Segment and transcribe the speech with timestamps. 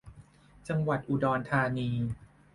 [0.67, 1.89] จังหวัดอุดรธานี